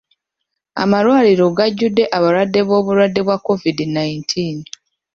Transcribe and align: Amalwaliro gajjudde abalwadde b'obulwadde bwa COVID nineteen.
Amalwaliro 0.83 1.45
gajjudde 1.57 2.03
abalwadde 2.17 2.59
b'obulwadde 2.67 3.21
bwa 3.25 3.37
COVID 3.47 3.77
nineteen. 3.95 4.57